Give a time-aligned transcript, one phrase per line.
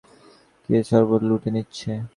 [0.69, 1.91] কে সর্বস্ব লুটে নিচ্ছে?